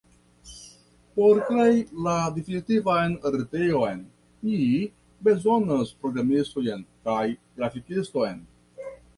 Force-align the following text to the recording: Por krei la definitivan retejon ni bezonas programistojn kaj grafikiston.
Por 1.17 1.41
krei 1.49 1.83
la 2.07 2.13
definitivan 2.37 3.13
retejon 3.35 4.01
ni 4.49 4.57
bezonas 5.29 5.95
programistojn 6.07 6.83
kaj 7.11 7.23
grafikiston. 7.37 8.45